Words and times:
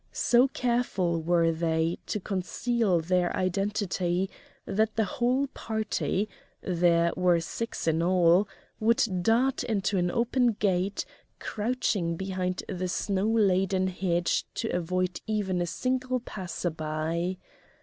So 0.13 0.47
careful 0.47 1.21
were 1.21 1.51
they 1.51 1.99
to 2.07 2.19
conceal 2.19 3.01
their 3.01 3.31
identity 3.37 4.31
that 4.65 4.95
the 4.95 5.03
whole 5.03 5.45
party 5.45 6.27
there 6.59 7.11
were 7.15 7.39
six 7.39 7.87
in 7.87 8.01
all 8.01 8.47
would 8.79 9.05
dart 9.21 9.63
into 9.63 9.99
an 9.99 10.09
open 10.09 10.53
gate, 10.53 11.05
crouching 11.37 12.15
behind 12.17 12.63
the 12.67 12.87
snow 12.87 13.29
laden 13.29 13.89
hedge 13.89 14.45
to 14.55 14.69
avoid 14.75 15.21
even 15.27 15.61
a 15.61 15.67
single 15.67 16.19
passer 16.19 16.71
by. 16.71 17.37